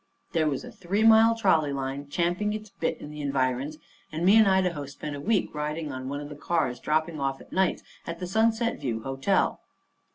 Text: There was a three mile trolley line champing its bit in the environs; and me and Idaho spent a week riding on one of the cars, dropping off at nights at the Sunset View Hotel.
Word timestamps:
There 0.31 0.49
was 0.49 0.63
a 0.63 0.71
three 0.71 1.03
mile 1.03 1.35
trolley 1.35 1.71
line 1.71 2.09
champing 2.09 2.53
its 2.53 2.71
bit 2.71 2.97
in 2.99 3.11
the 3.11 3.21
environs; 3.21 3.77
and 4.11 4.25
me 4.25 4.35
and 4.35 4.47
Idaho 4.47 4.87
spent 4.87 5.15
a 5.15 5.21
week 5.21 5.53
riding 5.53 5.91
on 5.91 6.09
one 6.09 6.19
of 6.21 6.29
the 6.29 6.35
cars, 6.35 6.79
dropping 6.79 7.19
off 7.19 7.39
at 7.39 7.51
nights 7.53 7.83
at 8.07 8.17
the 8.17 8.25
Sunset 8.25 8.79
View 8.79 9.03
Hotel. 9.03 9.59